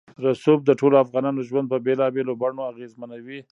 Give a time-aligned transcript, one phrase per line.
[0.25, 3.39] رسوب د ټولو افغانانو ژوند په بېلابېلو بڼو اغېزمنوي.